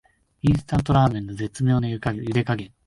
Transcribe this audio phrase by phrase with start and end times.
[0.41, 2.73] インスタントラーメンの絶妙なゆで加減